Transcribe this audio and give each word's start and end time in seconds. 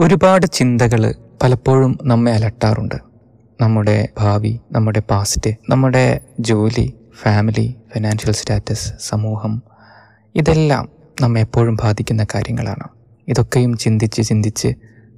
ഒരുപാട് 0.00 0.46
ചിന്തകൾ 0.46 1.14
പലപ്പോഴും 1.42 1.98
നമ്മെ 2.02 2.32
അലട്ടാറുണ്ട്. 2.32 2.94
നമ്മുടെ 3.60 4.08
ഭാവി 4.18 4.60
നമ്മുടെ 4.72 5.02
പാസ്റ്റ് 5.10 5.50
നമ്മുടെ 5.68 6.20
ജോലി 6.40 6.94
ഫാമിലി 7.22 7.74
ഫിനാൻഷ്യൽ 7.94 8.32
സ്റ്റാറ്റസ് 8.32 8.92
സമൂഹം 9.00 9.62
ഇതെല്ലാം 10.34 10.88
നമ്മെ 11.20 11.40
എപ്പോഴും 11.40 11.76
ബാധിക്കുന്ന 11.84 12.26
കാര്യങ്ങളാണ്. 12.34 12.88
ഇതൊക്കെയും 13.28 13.76
ചിന്തിച്ച് 13.76 14.22
ചിന്തിച്ച് 14.22 14.68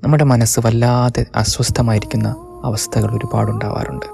നമ്മുടെ 0.03 0.25
മനസ്സ് 0.25 0.61
വല്ലാതെ 0.67 1.27
അസ്വസ്ഥമായിരിക്കുന്ന 1.37 2.61
അവസ്ഥകൾ 2.65 3.17
ഒരുപാടുണ്ടാവാറുണ്ട് 3.17 4.07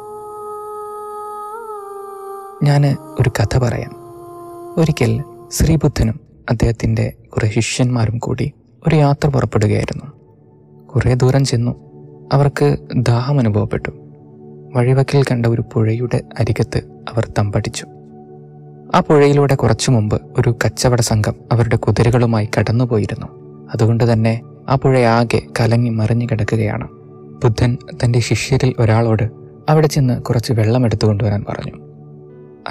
ഞാൻ 2.66 2.96
ഒരു 3.21 3.30
കഥ 3.41 3.59
പറയാം. 3.59 3.95
ഒരിക്കൽ 4.80 5.25
ശ്രീബുദ്ധനും 5.53 6.21
അദ്ദേഹത്തിന്റെ 6.50 7.12
കുറേ 7.29 7.50
ശിഷ്യന്മാരും 7.50 8.19
കൂടി 8.19 8.53
ഒരു 8.89 8.96
യാത്ര 8.96 9.29
പുറപ്പെടുകയായിരുന്നു. 9.29 10.18
കുറേ 10.95 11.14
ദൂരം 11.14 11.45
ചെന്നു. 11.45 11.75
അവർക്ക് 12.32 12.77
ദാഹം 12.96 13.38
അനുഭവപ്പെട്ടു. 13.38 13.91
വഴിവക്കിൽ 14.77 15.23
കണ്ട 15.23 15.46
ഒരു 15.46 15.65
പുഴയുടെ 15.73 16.23
അരികത്ത് 16.38 16.79
അവർ 16.79 17.33
തമ്പടിച്ചു. 17.38 17.87
ആ 18.95 19.01
പുഴയിലൂടെ 19.01 19.55
കുറച്ചു 19.55 19.91
മുമ്പ് 19.91 20.23
ഒരു 20.38 20.56
കച്ചവട 20.65 21.01
സംഘം 21.01 21.34
അവരുടെ 21.52 21.77
കുതിരകളുമായി 21.77 22.48
കടന്നുപോയിരുന്നു. 22.59 23.27
അതുകൊണ്ട് 23.74 24.12
തന്നെ 24.12 24.41
ആ 24.69 24.74
പുഴയാകെ 24.74 25.43
കലങ്ങി 25.60 25.91
മറിഞ്ഞു 25.91 26.27
കിടക്കുകയാണ്. 26.27 26.88
ബുദ്ധൻ 27.45 27.79
തന്റെ 28.05 28.18
ശിഷ്യരിൽ 28.18 28.74
ഒരാളോട് 28.79 29.30
അവിടെ 29.68 29.87
ചെന്ന് 29.87 30.23
കുറച്ച് 30.23 30.52
വെള്ളം 30.52 30.84
എടുത്തു 30.84 31.07
കൊണ്ടുവരാൻ 31.07 31.45
പറഞ്ഞു. 31.48 31.73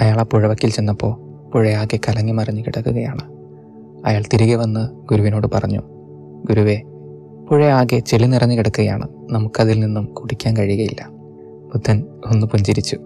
അയാൾ 0.00 0.20
ആ 0.20 0.22
പുഴവക്കിൽ 0.22 0.70
ചെന്നപ്പോൾ 0.70 1.16
പുഴയാകെ 1.50 1.96
കലങ്ങി 1.96 2.32
മറിഞ്ഞു 2.32 2.62
കിടക്കുകയാണ്. 2.62 3.22
അയാൾ 4.06 4.24
തിരികെ 4.32 4.54
വന്ന് 4.54 4.88
ഗുരുവിനോട് 5.10 5.46
പറഞ്ഞു 5.54 5.80
ഗുരുവേ 6.48 6.80
പുഴയാകെ 7.48 7.98
ചെളി 7.98 8.26
നിറഞ്ഞു 8.26 8.58
കിടക്കുകയാണ്. 8.58 9.08
നമുക്കതിൽ 9.30 9.80
നിന്നും 9.80 10.04
കുടിക്കാൻ 10.04 10.56
കഴിയുകയില്ല. 10.56 11.08
ബുദ്ധൻ 11.74 12.04
ഒന്ന് 12.26 12.46
പുഞ്ചിരിച്ചു. 12.46 12.96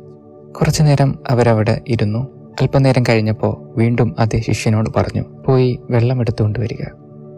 കുറച്ചു 0.61 0.83
നേരം 0.83 1.19
അവരവിടെ 1.31 1.81
ഇരുന്നു. 1.89 2.19
അല്പനേരം 2.61 3.03
കഴിഞ്ഞപ്പോൾ 3.03 3.79
വീണ്ടും 3.79 4.17
അതേ 4.19 4.41
ശിഷ്യനോട് 4.41 4.91
പറഞ്ഞു 4.97 5.25
പോയി 5.47 5.79
വെള്ളം 5.91 6.21
എടുത്തുകൊണ്ട് 6.21 6.59
വരിക. 6.59 6.85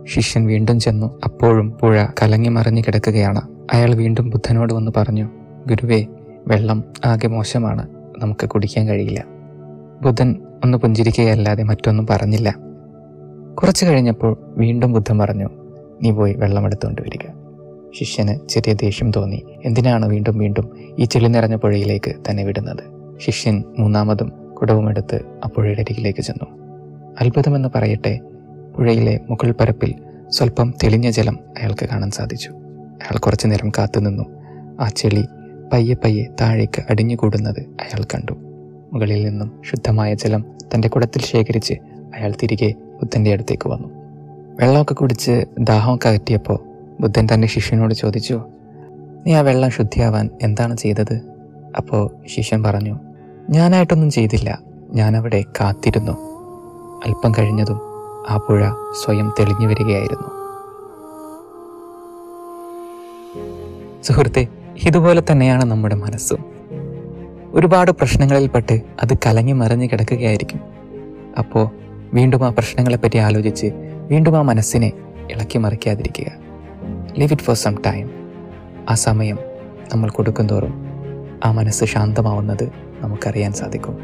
ശിഷ്യൻ 0.07 0.47
വീണ്ടും 0.47 0.81
ചെന്നു. 0.81 1.21
അപ്പോഴും 1.25 1.71
പുഴ 1.71 2.07
കലങ്ങി 2.23 2.49
മറിഞ്ഞു 2.49 2.81
കിടക്കുകയാണ്. 2.81 3.41
അയാൾ 3.73 3.95
വീണ്ടും 3.95 4.31
ബുദ്ധനോട് 4.31 4.73
വന്ന് 4.73 4.93
പറഞ്ഞു 4.97 5.29
ഗുരുവേ 5.67 6.07
വെള്ളം 6.47 6.85
ആകെ 7.05 7.29
മോശമാണ്. 7.29 7.89
നമുക്ക് 8.19 8.49
കുടിക്കാൻ 8.49 8.89
കഴിയില്ല. 8.89 9.25
ബുദ്ധൻ 10.03 10.37
ഒന്ന് 10.65 10.79
പുഞ്ചിരിക്കുകയല്ലാതെ 10.79 11.63
മറ്റൊന്നും 11.63 12.07
പറഞ്ഞില്ല. 12.07 12.57
കുറച്ചു 13.55 13.85
കഴിഞ്ഞപ്പോൾ 13.85 14.37
വീണ്ടും 14.57 14.93
ബുദ്ധൻ 14.93 15.19
പറഞ്ഞു 15.19 15.49
നീ 16.03 16.11
പോയി 16.11 16.35
വെള്ളം 16.35 16.65
എടുത്തുകൊണ്ട് 16.65 17.03
വരിക. 17.03 17.27
ശിഷ്യന് 17.99 18.49
ചെറിയ 18.49 18.75
ദേഷ്യം 18.75 19.11
തോന്നി. 19.11 19.45
എന്തിനാണ് 19.65 20.07
വീണ്ടും 20.07 20.39
വീണ്ടും 20.39 20.79
ഈ 20.99 21.05
ചെളി 21.05 21.27
നിറഞ്ഞ 21.27 21.57
പുഴയിലേക്ക് 21.57 22.15
തന്നെ 22.31 22.45
വിടുന്നത്? 22.45 22.85
ശിഷ്യൻ 23.19 23.65
മൂന്നാമതും 23.79 24.33
കുടവുമെടുത്ത് 24.55 25.21
ആ 25.45 25.49
പുഴയുടെ 25.49 25.81
അരികിലേക്ക് 25.81 26.21
ചെന്നു. 26.21 26.65
അത്ഭുതമെന്ന് 27.21 27.69
പറയട്ടെ 27.75 28.21
പുഴയിലെ 28.77 29.21
മുകൾ 29.31 29.51
പരപ്പിൽ 29.51 29.95
സ്വല്പം 30.29 30.75
തെളിഞ്ഞ 30.85 31.11
ജലം 31.11 31.39
അയാൾക്ക് 31.59 31.87
കാണാൻ 31.87 32.11
സാധിച്ചു. 32.11 32.51
അയാൾ 32.95 33.19
കുറച്ചു 33.19 33.47
നേരം 33.47 33.71
കാത്തുനിന്നു 33.71 34.25
ആ 34.81 34.89
ചെളി 34.97 35.25
പയ്യെ 35.73 35.95
പയ്യെ 35.95 36.25
താഴേക്ക് 36.41 36.83
അടിഞ്ഞുകൂടുന്നത് 36.91 37.61
അയാൾ 37.61 38.05
കണ്ടു. 38.05 38.33
മുകളിൽ 38.93 39.25
നിന്നും 39.25 39.63
ശുദ്ധമായ 39.71 40.15
ജലം 40.15 40.45
തന്റെ 40.75 40.89
കുടത്തിൽ 40.89 41.23
ശേഖരിച്ച് 41.23 41.75
അയാൾ 42.15 42.33
തിരികെ 42.43 42.75
ബുദ്ധന്റെ 43.01 43.33
അടുത്തേക്ക് 43.33 43.69
വന്നു. 43.69 44.04
വെള്ളമൊക്കെ 44.61 44.95
കുടിച്ച് 44.95 45.45
ദാഹമൊക്കെ 45.59 46.09
അകറ്റിയപ്പോൾ 46.09 46.59
ബുദ്ധൻ 47.01 47.29
തന്റെ 47.35 47.49
ശിഷ്യനോട് 47.49 47.95
ചോദിച്ചു 47.95 48.43
നീ 49.27 49.35
ആ 49.35 49.41
വെള്ളം 49.41 49.71
ശുദ്ധിയാവാൻ 49.71 50.31
എന്താണ് 50.43 50.77
ചെയ്തത്? 50.77 51.21
അപ്പോൾ 51.77 52.11
ശിഷ്യൻ 52.27 52.63
പറഞ്ഞു 52.63 52.99
ഞാനായിട്ടൊന്നും 53.51 54.11
ചെയ്തില്ല. 54.11 54.59
ഞാനവിടെ 54.93 55.45
കാത്തിരുന്നു. 55.61 56.13
അല്പം 57.07 57.33
കഴിഞ്ഞതും 57.39 57.81
ആ 58.29 58.45
പുഴ 58.49 58.69
സ്വയം 59.05 59.35
തെളിഞ്ഞു 59.41 59.67
വരികയായിരുന്നു. 59.67 60.29
സുഹൃത്തെ 64.03 64.47
ഇതുപോലെ 64.87 65.23
തന്നെയാണ് 65.31 65.65
നമ്മുടെ 65.65 65.95
മനസ്സും. 65.95 66.45
ഒരുപാട് 67.55 67.91
പ്രശ്നങ്ങളിൽപ്പെട്ട് 67.91 68.81
അത് 69.03 69.19
കലങ്ങി 69.27 69.53
മറിഞ്ഞ് 69.53 69.89
കിടക്കുകയായിരിക്കും. 69.89 70.61
അപ്പോൾ 71.39 71.71
വീണ്ടും 72.15 72.47
ആ 72.47 72.49
പ്രശ്നങ്ങളെപ്പറ്റി 72.49 73.17
ആലോചിച്ച് 73.17 73.84
വീണ്ടും 74.05 74.39
ആ 74.39 74.43
മനസ്സിനെ 74.43 74.93
ഇളക്കി 75.31 75.59
മറിക്കാതിരിക്കുക. 75.59 76.25
Live 77.19 77.33
it 77.33 77.43
for 77.43 77.57
some 77.57 77.75
time 77.87 78.11
ആ 78.91 78.95
സമയം 78.95 79.39
നമ്മൾ 79.95 80.11
കൊടുക്കും 80.11 80.47
തോറും 80.47 80.75
ആ 81.45 81.53
മനസ്സ് 81.53 81.85
ശാന്തമാവുന്നത് 81.85 82.71
നമുക്കറിയാൻ 83.01 83.53
സാധിക്കും. 83.53 83.99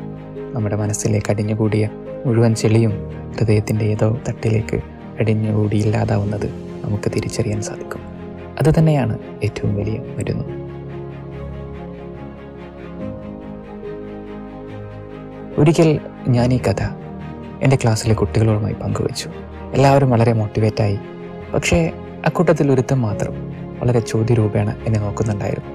നമ്മുടെ 0.55 0.77
മനസ്സിലേക്ക് 0.77 1.31
അടിഞ്ഞുകൂടിയ 1.31 1.91
മുഴുവൻ 2.27 2.55
ചെളിയും 2.55 2.93
ഹൃദയത്തിന്റെ 3.39 3.85
ഏതോ 3.85 4.19
തട്ടിലേക്ക് 4.29 4.81
അടിഞ്ഞുകൂടി 5.21 5.77
ഇല്ലാതാവുന്നത് 5.77 6.47
നമുക്ക് 6.85 7.13
തിരിച്ചറിയാൻ 7.17 7.63
സാധിക്കും. 7.63 8.01
അതുതന്നെയാണ് 8.61 9.19
ഏറ്റവും 9.45 9.77
വലിയ 9.77 9.99
മരുന്ന്. 9.99 10.45
ഒരിക്കൽ 15.61 16.01
ഞാൻ 16.29 16.53
ഈ 16.53 16.59
കഥ 16.59 16.83
എന്റെ 17.63 17.77
ക്ലാസ്സിലെ 17.77 18.15
കുട്ടികളുമായി 18.15 18.75
പങ്കുവച്ചു. 18.75 19.31
എല്ലാവരും 19.75 20.11
വളരെ 20.11 20.33
മോട്ടിവേറ്റായി 20.33 20.99
പക്ഷേ 21.55 21.93
അക്കൂട്ടത്തിൽ 22.27 22.73
ഒരുത്തം 22.73 23.03
മാത്രം 23.03 23.35
വളരെ 23.81 24.01
ചോദ്യരൂപേണ 24.01 24.77
എന്നെ 24.87 25.01
നോക്കുന്നുണ്ടായിരുന്നു. 25.01 25.71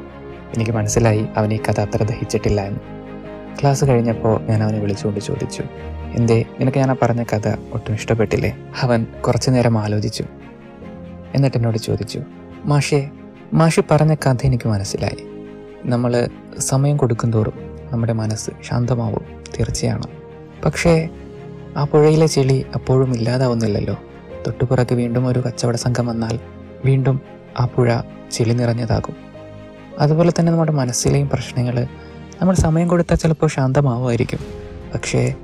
എനിക്ക് 0.53 0.72
മനസ്സിലായി 0.72 1.25
അവൻ 1.38 1.53
ഈ 1.53 1.57
കഥ 1.57 1.79
അത്ര 1.81 2.03
ദഹിച്ചിട്ടില്ല 2.03 2.61
എന്ന്. 2.61 2.79
ക്ലാസ് 3.61 3.85
കഴിഞ്ഞപ്പോൾ 3.85 4.41
ഞാൻ 4.41 4.63
അവനെ 4.63 4.79
വിളിച്ചുകൊണ്ട് 4.79 5.19
ചോദിച്ചു 5.19 5.63
എന്തേ 6.16 6.45
നിനക്ക് 6.59 6.78
ഞാൻ 6.78 6.91
ആ 6.91 6.95
പറഞ്ഞ 7.01 7.23
കഥ 7.23 7.47
ഒട്ടും 7.73 7.94
ഇഷ്ടപ്പെട്ടില്ലേ? 7.94 8.57
അവൻ 8.81 9.05
കുറച്ചു 9.28 9.50
നേരം 9.50 9.78
ആലോചിച്ചു. 9.78 10.25
എന്നിട്ട് 11.35 11.57
എന്നോട് 11.57 11.78
ചോദിച്ചു 11.78 12.22
മാഷേ 12.66 13.09
മാഷി 13.53 13.81
പറഞ്ഞ 13.91 14.16
കഥ 14.16 14.38
എനിക്ക് 14.44 14.67
മനസ്സിലായി. 14.67 15.28
നമ്മൾ 15.85 16.28
സമയം 16.59 16.97
കൊടുക്കും 16.97 17.31
തോറും 17.31 17.53
നമ്മുടെ 17.91 18.13
മനസ്സ് 18.13 18.51
ശാന്തമാവും 18.63 19.25
തീർച്ചയാണ്. 19.59 20.07
പക്ഷേ 20.66 21.09
ആ 21.77 21.83
പുഴയിലെ 21.83 22.27
ചെളി 22.27 22.65
അപ്പോഴും 22.75 23.15
ഇല്ലാതാവുന്നില്ലല്ലോ. 23.15 23.95
തൊട്ടുപുറക്ക് 24.47 24.95
വീണ്ടും 24.95 25.27
ഒരു 25.27 25.39
കച്ചവട 25.39 25.75
സംഘം 25.75 26.07
വന്നാൽ 26.07 26.39
വീണ്ടും 26.85 27.21
ആ 27.59 27.65
പുഴ 27.65 28.01
ചെളി 28.31 28.53
നിറഞ്ഞതാകും. 28.53 29.15
അതുപോലെ 29.99 30.31
തന്നെ 30.39 30.51
നമ്മുടെ 30.51 30.71
മനസ്സിലെയും 30.71 31.29
പ്രശ്നങ്ങൾ 31.29 31.87
നമ്മൾ 32.41 32.55
സമയം 32.55 32.87
കൊടുത്താൽ 32.87 33.17
ചിലപ്പോൾ 33.17 33.47
ശാന്തമാവുമായിരിക്കും. 33.47 34.39
പക്ഷേ 34.93 35.35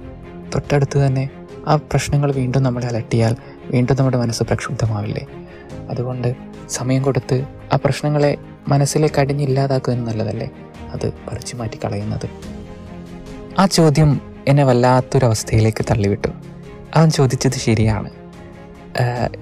തൊട്ടടുത്ത് 0.55 0.97
തന്നെ 1.05 1.29
ആ 1.67 1.75
പ്രശ്നങ്ങൾ 1.75 2.31
വീണ്ടും 2.31 2.63
നമ്മളെ 2.63 2.87
അലട്ടിയാൽ 2.87 3.35
വീണ്ടും 3.71 3.95
നമ്മുടെ 3.97 4.17
മനസ്സ് 4.17 4.43
പ്രക്ഷുബ്ധമാവില്ലേ? 4.43 5.27
അതുകൊണ്ട് 5.89 6.35
സമയം 6.69 7.03
കൊടുത്ത് 7.03 7.45
ആ 7.73 7.75
പ്രശ്നങ്ങളെ 7.75 8.37
മനസ്സിലെ 8.67 9.09
അടിഞ്ഞില്ലാതാക്കുന്നത് 9.17 10.07
നല്ലതല്ലേ? 10.07 10.49
അത് 10.93 11.13
പറിച്ചു 11.13 11.55
മാറ്റി 11.55 11.79
കളയുന്നത് 11.85 12.29
ആ 13.59 13.65
ചോദ്യം 13.65 14.30
എന്നെ 14.47 14.63
വല്ലാത്തൊരവസ്ഥയിലേക്ക് 14.63 15.85
തള്ളിവിട്ടു. 15.91 16.27
അവൻ 16.95 17.09
ചോദിച്ചത് 17.09 17.51
ശരിയാണ്. 17.51 18.09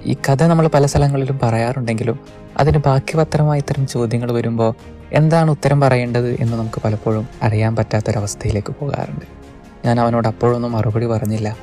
ഈ 0.06 0.14
കഥ 0.14 0.44
നമ്മൾ 0.44 0.68
പല 0.68 0.86
സ്ഥലങ്ങളിലും 0.86 1.40
പറയാറുണ്ടെങ്കിലും 1.44 2.20
അതിന് 2.60 2.78
ബാക്കി 2.78 3.18
പത്രമായി 3.18 3.60
ഇത്തരം 3.60 3.88
ചോദ്യങ്ങൾ 3.88 4.32
വരുമ്പോൾ 4.32 4.74
എന്താണ് 5.12 5.52
ഉത്തരം 5.52 5.82
പറയേണ്ടത് 5.82 6.42
എന്ന് 6.42 6.58
നമുക്ക് 6.58 6.82
പലപ്പോഴും 6.82 7.28
അറിയാൻ 7.44 7.76
പറ്റാത്തൊരവസ്ഥയിലേക്ക് 7.76 8.76
പോകാറുണ്ട്. 8.80 9.26
ഞാൻ 9.86 10.00
അവനോട് 10.00 10.28
അപ്പോഴൊന്നും 10.28 10.72
മറുപടി 10.72 11.06
പറഞ്ഞില്ല. 11.06 11.58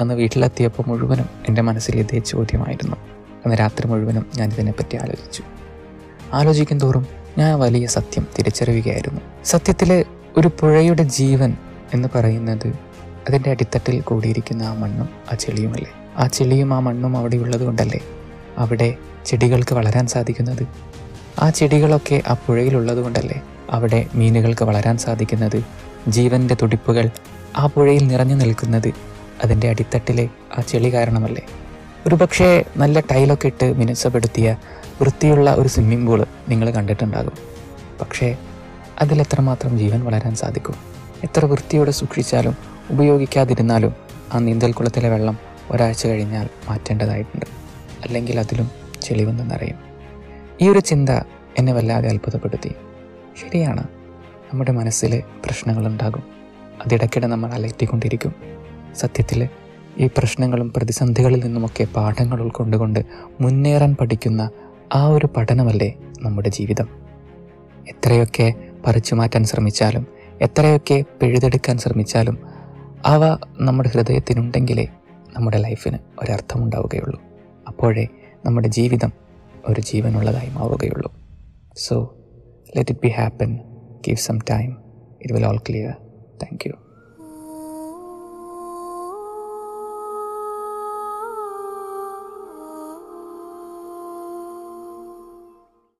അന്ന് 0.00 0.14
വീട്ടിലെത്തിയപ്പോൾ 0.14 0.82
മുഴുവനും 0.88 1.28
എന്റെ 1.48 1.62
മനസ്സിൽ 1.62 1.96
ഇതേ 1.96 2.18
ചോദ്യമായിരുന്നു. 2.18 2.96
അന്ന് 3.44 3.56
രാത്രി 3.60 3.88
മുഴുവനും 3.88 4.26
ഞാൻ 4.36 4.52
ഇതിനെപ്പറ്റി 4.52 4.96
ആലോചിച്ചു. 4.96 5.42
ആലോചിക്കും 6.32 6.78
തോറും 6.78 7.06
ഞാൻ 7.38 7.60
വലിയ 7.60 7.86
സത്യം 7.86 8.26
തിരിച്ചറിയുകയായിരുന്നു. 8.38 9.20
സത്യത്തിലെ 9.44 10.04
ഒരു 10.36 10.50
പുഴയുടെ 10.60 11.02
ജീവൻ 11.02 11.56
എന്ന് 11.92 12.08
പറയുന്നത് 12.14 12.68
അതിന്റെ 13.28 13.50
അടിത്തട്ടിൽ 13.50 14.00
കൂടിയിരിക്കുന്ന 14.00 14.62
ആ 14.62 14.74
മണ്ണും 14.74 15.08
ആ 15.32 15.34
ചെളിയുമല്ലേ? 15.34 15.90
ആ 16.16 16.26
ചെളിയും 16.26 16.74
ആ 16.74 16.78
മണ്ണും 16.78 17.16
അവിടെ 17.16 17.36
ഉള്ളത് 17.36 17.62
കൊണ്ടല്ലേ 17.62 18.00
അവിടെ 18.58 18.96
ചെടികൾക്ക് 19.26 19.74
വളരാൻ 19.74 20.06
സാധിക്കുന്നത്? 20.06 20.66
ആ 21.42 21.50
ചെടികളൊക്കെ 21.50 22.22
ആ 22.26 22.36
പുഴയിലുള്ളത് 22.46 22.98
കൊണ്ടല്ലേ 22.98 23.42
അവിടെ 23.70 24.06
മീനുകൾക്ക് 24.14 24.64
വളരാൻ 24.64 24.98
സാധിക്കുന്നത്? 24.98 25.62
ജീവന്റെ 26.08 26.56
തുടിപ്പുകൾ 26.62 27.10
ആ 27.56 27.66
പുഴയിൽ 27.66 28.06
നിറഞ്ഞു 28.06 28.34
നിൽക്കുന്നത് 28.34 28.88
അതിന്റെ 29.44 29.68
അടിത്തട്ടിലെ 29.68 30.28
ആ 30.58 30.60
ചെളി 30.60 30.94
കാരണമല്ലേ? 30.94 31.42
ഒരുപക്ഷെ 32.06 32.64
നല്ല 32.76 33.00
ടൈലൊക്കെ 33.00 33.46
ഇട്ട് 33.46 33.72
മിനുസപ്പെടുത്തിയ 33.72 34.56
വൃത്തിയുള്ള 35.00 35.54
ഒരു 35.54 35.68
സ്വിമ്മിംഗ് 35.68 36.06
പൂൾ 36.06 36.26
നിങ്ങൾ 36.48 36.70
കണ്ടിട്ടുണ്ടാകും. 36.70 37.32
പക്ഷേ 38.00 38.36
അതിലെത്രമാത്രം 39.00 39.78
ജീവൻ 39.78 40.04
വളരാൻ 40.04 40.34
സാധിക്കും? 40.34 40.91
എത്ര 41.24 41.44
വൃത്തിയോടെ 41.44 41.90
സൂക്ഷിച്ചാലും 41.90 42.56
ഉപയോഗിക്കാതിരുന്നാലും 42.90 43.94
ആ 44.34 44.38
നീന്തൽക്കുളത്തിലെ 44.38 45.08
വെള്ളം 45.08 45.38
ഒരാഴ്ച 45.70 46.06
കഴിഞ്ഞാൽ 46.06 46.48
മാറ്റേണ്ടതായിട്ടുണ്ട്. 46.68 47.46
അല്ലെങ്കിൽ 48.04 48.40
അതിലും 48.40 48.70
ചെളിവെന്ന് 49.02 49.50
നിറയും. 49.50 49.76
ഈ 50.60 50.68
ഒരു 50.68 50.78
ചിന്ത 50.78 51.08
എന്നെ 51.58 51.72
വല്ലാതെ 51.72 52.08
അത്ഭുതപ്പെടുത്തി. 52.08 52.68
ശരിയാണ്. 53.40 53.82
നമ്മുടെ 54.52 54.72
മനസ്സിൽ 54.72 55.22
പ്രശ്നങ്ങളുണ്ടാകും. 55.44 56.22
അതിടയ്ക്കിടെ 56.86 57.26
നമ്മൾ 57.26 57.50
അലറ്റിക്കൊണ്ടിരിക്കും 57.52 58.34
സത്യത്തിൽ 58.96 59.48
ഈ 59.98 60.06
പ്രശ്നങ്ങളും 60.06 60.72
പ്രതിസന്ധികളിൽ 60.72 61.44
നിന്നുമൊക്കെ 61.44 61.84
പാഠങ്ങൾ 61.84 62.40
ഉൾക്കൊണ്ടുകൊണ്ട് 62.40 63.04
മുന്നേറാൻ 63.40 63.96
പഠിക്കുന്ന 64.00 64.50
ആ 64.94 65.06
ഒരു 65.06 65.26
പഠനമല്ലേ 65.26 65.94
നമ്മുടെ 66.22 66.48
ജീവിതം. 66.48 66.88
എത്രയൊക്കെ 67.88 68.54
പറിച്ചു 68.86 69.14
മാറ്റാൻ 69.14 69.44
ശ്രമിച്ചാലും 69.44 70.21
എത്രയൊക്കെ 70.40 71.04
പിഴുതെടുക്കാൻ 71.22 71.78
ശ്രമിച്ചാലും 71.78 72.38
അവ 73.06 73.38
നമ്മുടെ 73.58 73.88
ഹൃദയത്തിനുണ്ടെങ്കിലേ 73.88 74.88
നമ്മുടെ 75.32 75.58
ലൈഫിന് 75.58 75.98
ഒരർത്ഥമുണ്ടാവുകയുള്ളൂ. 76.22 77.22
അപ്പോഴേ 77.68 78.06
നമ്മുടെ 78.46 78.68
ജീവിതം 78.68 79.12
ഒരു 79.66 79.80
ജീവനുള്ളതായി 79.80 80.48
മാറുകയുള്ളൂ. 80.48 81.12
So 81.76 82.14
let 82.76 82.90
it 82.90 83.00
be 83.02 83.08
happen 83.08 83.56
give 84.06 84.16
some 84.16 84.38
time 84.50 84.76
it 85.22 85.34
will 85.34 85.46
all 85.46 85.58
clear 85.58 85.92
thank 86.42 86.68
you 86.68 86.72